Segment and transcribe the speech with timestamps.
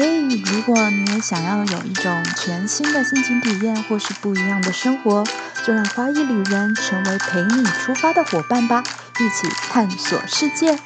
[0.00, 5.24] 嘿，如果你也想要有一种全新的心情体验，或是不一样的生活，
[5.66, 8.84] 就让花艺旅人成为陪你出发的伙伴吧，
[9.18, 10.78] 一起探索世界。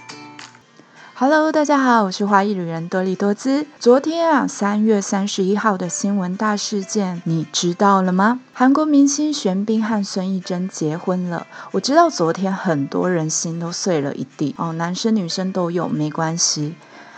[1.12, 3.66] Hello，大家好，我是花艺旅人多利多姿。
[3.78, 8.40] 昨天啊，三月三十一号的新闻大事件，你知道了吗？
[8.54, 11.46] 韩国明星玄彬和孙艺珍结婚了。
[11.72, 16.70] 我知道昨天很多人心都碎了一地哦，男生女生都有，没关系。《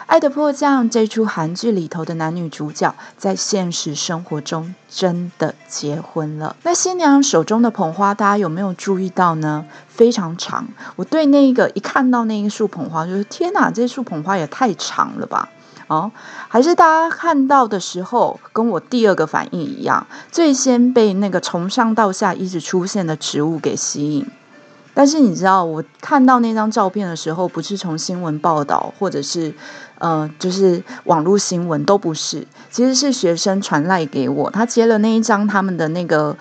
[0.07, 6.55] 爱的迫降》这出韩剧里头的男女主角，在现实生活中真的结婚了。
[6.63, 9.65] 那新娘手中的捧花，大家有没有注意到呢？
[9.89, 10.69] 非常长。
[10.97, 15.49] 我对那个一看到那一束捧花，就是天哪，这束捧花也太长了吧！
[15.87, 16.13] 哦，
[16.49, 24.27] 还是大家看到的时候，跟我第二个反应一样，最先被那个从上到下一直出现的植物给吸引。
[24.95, 29.53] 但是你知道，我看到那张照片的时候，不是从新闻报道，或者是，
[29.99, 36.37] 呃，就是网络新闻都不是，其实是学生传来给我，他接了那一张他们的那个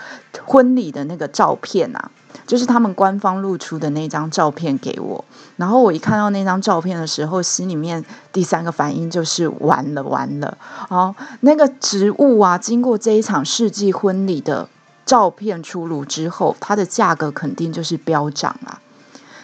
[0.46, 2.12] 婚礼的那个照片啊，
[2.46, 5.26] 就是他们官方露出的那张照片给我。
[5.58, 10.56] 然后我一看到那张照片的时候，心里面第三个反应就是完了完了，
[10.90, 14.70] 哦，那个植物啊，经过这一场世纪婚礼的。
[15.06, 18.80] 照片出炉之后，它的价格肯定就是飙涨啦！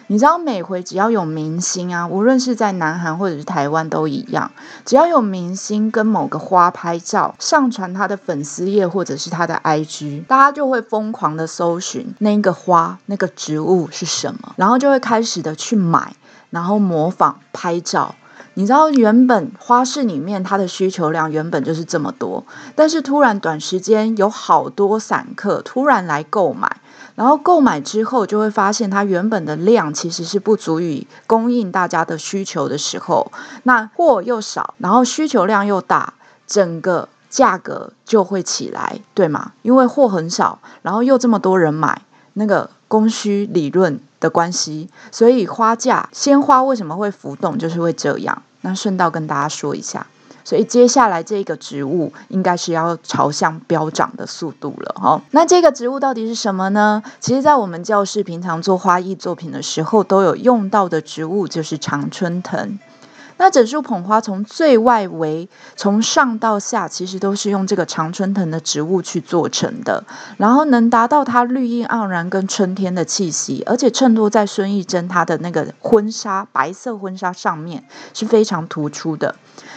[0.06, 4.50] 你知道，每回只要有明星啊，无论是在南韩或者是台湾都一样，
[4.84, 16.16] 只要有明星跟某个花拍照，上传他的粉丝页或者是他的 IG，大家就会疯狂的搜寻那个花、那个植物是什么，然后就会开始的去买，
[16.50, 18.16] 然后模仿拍照。
[18.54, 26.80] 你知道原本花市里面它的需求量原本就是这么多，但是突然短时间有好多散客突然来购买，
[27.14, 33.30] 然后购买之后就会发现它原本的量其实是不足以供应大家的需求的时候，
[33.62, 36.14] 那货又少，然后需求量又大，
[36.46, 39.52] 整个价格就会起来，对吗？
[39.62, 42.02] 因为货很少，然后又这么多人买，
[42.34, 44.00] 那个供需理论。
[44.20, 48.42] 的关系，所以花架鲜花为什么会浮动，就是会这样。
[48.60, 50.06] 那顺道跟大家说一下，
[50.44, 55.20] 所以接下来这个植物应该是要朝向飙涨的速度了哈。
[55.30, 57.02] 那这个植物到底是什么呢？
[57.20, 62.78] 其实，在我们教室平常做花艺作品的时候，都有用到的植物就是常春藤。
[63.40, 70.04] 那整束捧花从最外围从上到下，其实都是用这个常春藤的植物去做成的，
[70.36, 79.34] 然后能达到它绿意盎然跟春天的气息，而且衬托在孙艺珍她的那个婚纱白色婚纱上面是非常突出的，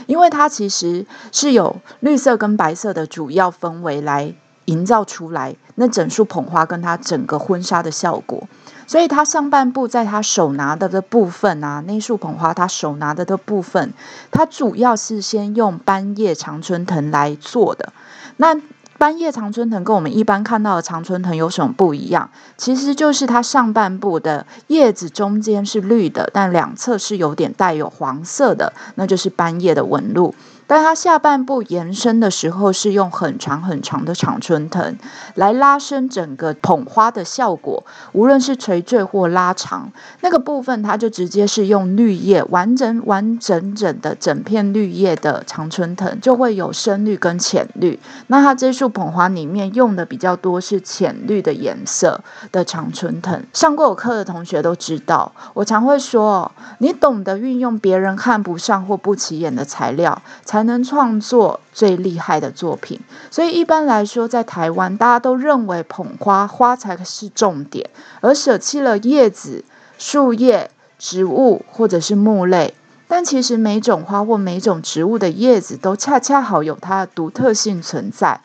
[0.08, 4.36] 因为它其实是有绿色跟白色的主要氛围来
[4.66, 8.48] 营造出来，那整束捧花跟它整个婚纱的效果。
[8.86, 13.94] 所以它上半部在它手拿的的部分啊，那束捧花它手拿的的部分，
[14.30, 17.94] 它主要是先用斑叶常春藤来做的。
[18.38, 18.60] 那
[18.98, 22.30] 斑叶常春藤跟我们一般看到的常春藤有什么不一样？
[22.58, 30.36] 其实就是它上半部的叶子中间是绿的，但两侧是有点带有黄色的，那就是斑叶的纹路。
[30.76, 34.98] 但它下半部延伸的时候，是用很长很长的常春藤
[35.36, 37.84] 来拉伸整个捧花的效果。
[38.14, 39.92] 无论是垂坠或拉长，
[40.22, 48.00] 那个部分它就直接是用绿叶完整完整整的整片绿叶的常春藤，就会有深绿跟浅绿。
[48.26, 52.20] 那它这束捧花里面用的比较多是浅绿的颜色
[52.52, 53.44] 的常春藤。
[53.54, 60.20] 上过我课的同学都知道，我常会说，你懂得运用别人看不上或不起眼的材料。
[60.44, 67.90] 才能创作最厉害的作品，所以一般来说，在台湾大家都认为捧花花才是重点，
[68.22, 69.64] 而舍弃了叶子、
[69.98, 72.74] 树叶、植物或者是木类。
[73.08, 78.42] 但其实每种花或每种植物的叶子都恰恰好有它的独特性存在。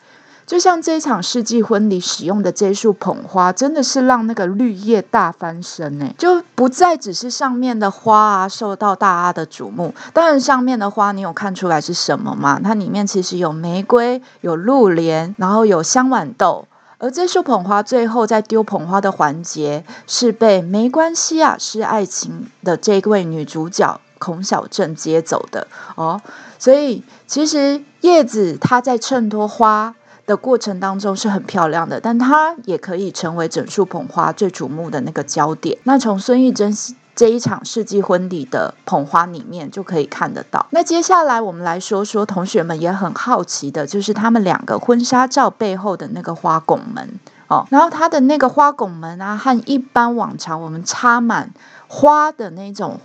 [0.49, 9.93] 就像这一场世纪婚礼使用的这束捧花，真的是让那个绿叶大翻身呢，就不再只是上面的花啊受到大家的瞩目。
[10.11, 12.59] 当然，上面的花你有看出来是什么吗？
[12.63, 16.65] 它里面其实有玫瑰、有露莲，然后有香豌豆。
[16.97, 26.19] 而这束捧花最后在丢捧花的环节，是被没关系啊是爱情的这位女主角孔小振接走的哦。
[26.57, 29.93] 所以其实叶子它在衬托花。
[30.29, 35.75] 的过程当中是很漂亮的，但它也可以成为整束捧花最瞩目的那个焦点。
[35.85, 36.71] 那从孙艺珍
[37.15, 40.67] 这一场世纪婚礼的捧花里面就可以看得到。
[40.69, 47.65] 那接下来我们来说说同学们也很好奇的，就是他们两个婚纱照背后的那个花拱门哦。
[47.71, 51.51] 然后它的那个花拱门啊，和一般往常我们插满
[51.87, 52.99] 花的那种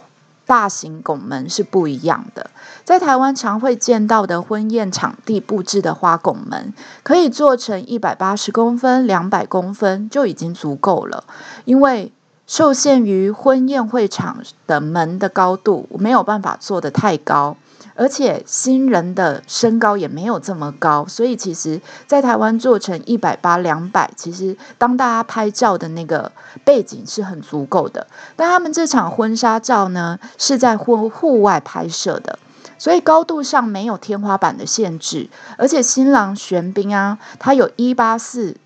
[0.47, 2.51] 大型拱门是不一样的。
[2.85, 11.25] 在台湾常会见到的婚宴场地布置的花拱门，可以做成一百八十公分、两百公分就已经足够了，
[11.65, 12.13] 因为。
[12.47, 17.57] 受限于婚宴会场的门的高度，没有办法做得太高，
[17.95, 26.33] 而且新人的身高也没有这么高，所以其实，在台湾做成一百八、两百，其实当大家拍照的那个
[26.65, 28.07] 背景是很足够的。
[28.37, 32.39] 但他们这场婚纱照呢，是在户户外拍摄的，
[32.79, 38.57] 所以高度上没有天花板的限制，而且新郎玄彬啊，他有一八四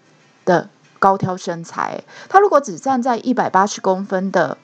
[0.44, 0.68] 的。
[1.00, 4.58] 高挑身材，他如果只站在一百八十公分的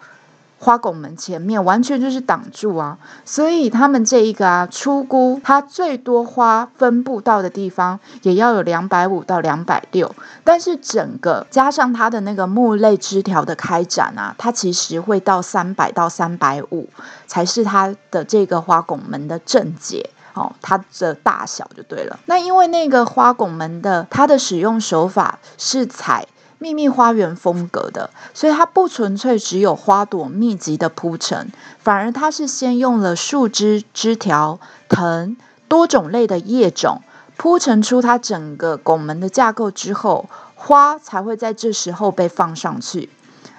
[0.64, 2.96] 花拱门前面，完全就是挡住啊！
[3.26, 16.88] 所以他们这一个啊，出估它最多花分布到的地方也要有两百五到两百六，但是整个加上它的那个木类枝条的开展啊，它其实会到三百到三百五
[17.26, 20.08] 才是它的这个花拱门的正解。
[20.32, 22.19] 哦，它的大小就对了。
[22.26, 26.26] 那因为那个花拱门的，它的使用手法是采
[26.58, 34.58] 秘密花园风格的，所以它不纯粹只有花朵密集的铺陈，反而它是先用了树枝、枝条、
[34.88, 35.36] 藤
[35.68, 37.02] 多种类的叶种
[37.36, 43.10] 铺陈出它整个拱门的架构之后，花才会在这时候被放上去。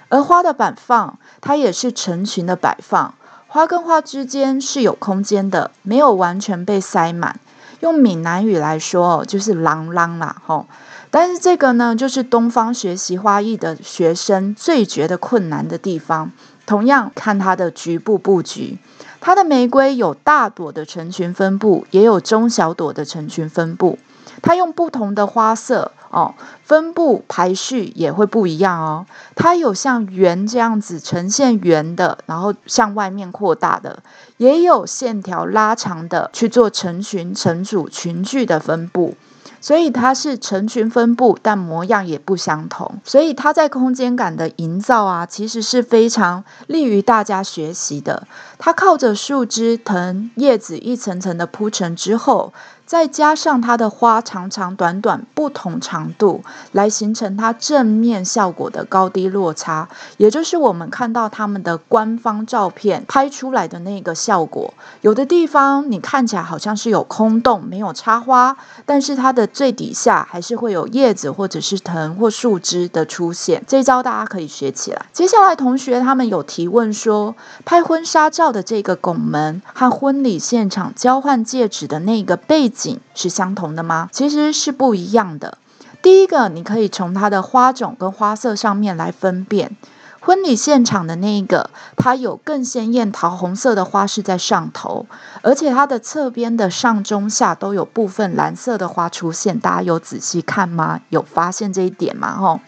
[0.08, 3.14] 而花的摆放，它也是成群的摆放。
[3.48, 7.40] 花跟花之间是有空间的，没有完全被塞满。
[7.80, 10.66] 用闽南语来说，就是“啷啷”啦，吼。
[11.10, 16.30] 但是这个呢，就是东方学习花艺的学生最觉得困难的地方。
[16.66, 18.78] 同样，看它的局部布局，
[19.20, 23.98] 它的玫瑰有大朵的成群分布，也有中小朵的成群分布。
[24.46, 26.32] 它用不同的花色哦，
[26.62, 29.04] 分布排序也会不一样哦。
[29.34, 34.04] 它有像圆这样子呈现圆的，然后向外面扩大的，
[34.36, 39.16] 也有线条拉长的去做成群成组群聚的分布。
[39.60, 43.00] 所以它是成群分布，但模样也不相同。
[43.02, 48.28] 所以它在空间感的营造啊，其实是非常利于大家学习的。
[48.58, 52.52] 它靠着树枝、藤、叶子一层层的铺陈之后。
[52.86, 59.88] 再加上它的花长长短短不同长度，来形成它正面效果的高低落差，
[60.18, 64.72] 也就是我们看到他们的官方照片拍出来的那个效果。
[65.00, 73.64] 有的地方你看起来好像是有空洞，没有插花，但是它的最底下还是会有叶子或者是藤或树枝的出现。
[73.66, 75.06] 这招大家可以学起来。
[75.12, 77.34] 接下来同学他们有提问说，
[77.64, 82.72] 拍婚纱照的这个拱门和婚礼现场交换戒指的那个背。
[82.76, 84.08] 景是相同的吗？
[84.12, 85.58] 其实是不一样的。
[86.02, 89.76] 第一个，你可以从它的花种跟花色上面来分辨。
[90.20, 95.06] 婚礼现场的那一个，它有更鲜艳桃红色的花是在上头，
[95.42, 99.60] 而且它的侧边的上中下都有部分蓝色的花出现。
[99.60, 101.00] 大家有仔细看吗？
[101.10, 102.36] 有发现这一点吗？
[102.36, 102.60] 吼，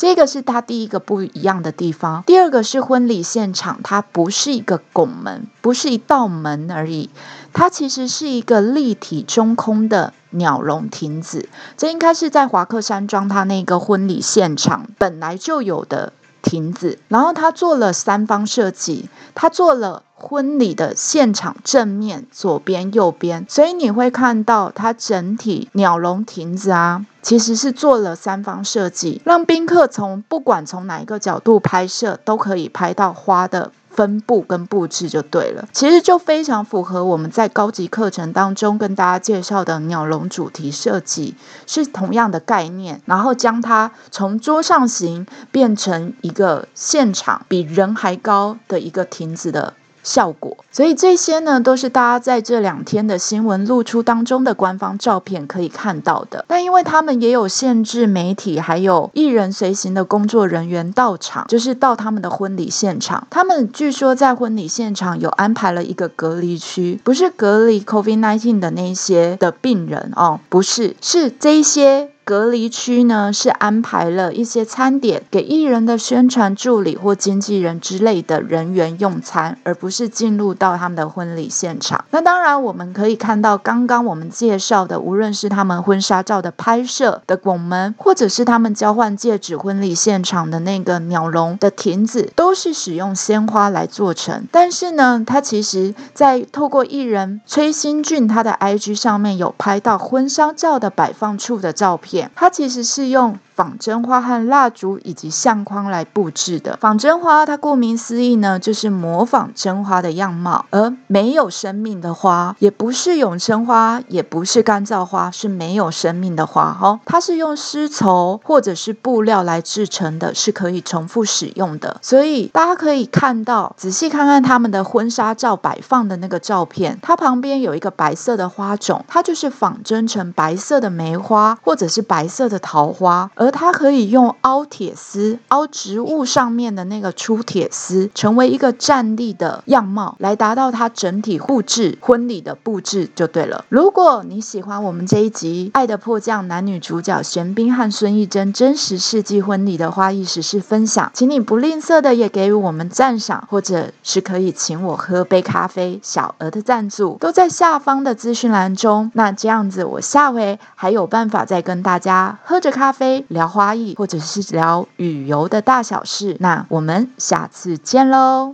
[0.00, 2.22] 这个是它第一个不一样的地方。
[2.26, 7.10] 第二个是婚礼现场，它不是一个拱门，不是一道门而已，
[7.52, 11.50] 它其实是一个立体中空的鸟笼亭子。
[11.76, 16.14] 这应该是在华克山庄它那个婚礼现场本来就有的。
[16.42, 33.72] 亭子，然后他做了三方设计，他做了婚礼的现场正面、左边、右边，所以你会看到它整体鸟笼亭子啊，其实是做了三方设计，让宾客从不管从哪一个角度拍摄，都可以拍到花的。
[33.92, 41.34] 分布跟布置就对了，其实就非常符合我们在高级课程当中跟大家介绍的鸟笼主题设计，
[41.66, 49.74] 是同样的概念，然后将它从桌上型变成一个现场比人还高的一个亭子的。
[50.02, 56.44] 效果，所以这些呢，都是大家在这两天的新闻露出当中的官方照片可以看到的。
[56.48, 63.26] 但因为他们也有限制媒体还有艺人随行的工作人员到场，就是到他们的婚礼现场。
[63.30, 72.10] 他们据说在婚礼现场有安排了一个隔离区，不是隔离 COVID-19 的那些的病人哦，不是，是这些。
[72.30, 82.04] 隔离区呢是安排了一些餐点给艺人的宣传助理或经纪人之类的人员用餐，而不是进入到他们的婚礼现场。
[82.12, 94.46] 那当然，我们可以看到刚刚我们介绍的，无论是他们婚纱照的拍摄的拱门，或者是他们交换戒指婚礼现场的那个鸟笼的亭子，都是使用鲜花来做成。
[94.52, 102.19] 但是呢，它其实在透过艺人崔新俊他的 IG 上面有拍到婚纱照的摆放处的照片。
[102.34, 103.38] 它其实是用。
[103.60, 110.64] 仿真花和蜡烛以及相框来布置的仿真花，它顾名思义呢，就是模仿真花的样貌。
[110.70, 116.74] 而没有生命的花，也不是永生花，也不是干燥花，是没有生命的花。
[116.80, 121.98] 哦，它是用丝绸或者是布料来制成的，是可以重复使用的。
[122.00, 143.64] 所以大家可以看到，仔细看看他们的婚纱照摆放的那个照片，它旁边有一个白色的花种，它就是仿真成白色的梅花或者是白色的桃花，而它可以用凹铁丝凹植物上面的那个粗铁丝，成为一个站立的样貌，来达到它整体布置婚礼的布置就对了。
[143.68, 159.10] 如果你喜欢我们这一集《爱的迫降》男女主角玄彬和孙艺珍真实世纪婚礼的花艺实事分享，请你不吝啬的也给予我们赞赏，或者是可以请我喝杯咖啡，小额的赞助都在下方的资讯栏中。
[159.14, 163.50] 那这样子，我下回还有办法再跟大家喝着咖啡聊。
[163.50, 168.48] 花艺，或者是聊旅游的大小事，那我们下次见喽。